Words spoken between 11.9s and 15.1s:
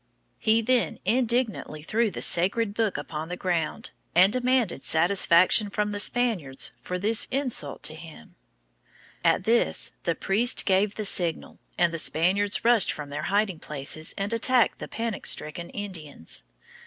the Spaniards rushed from their hiding places and attacked the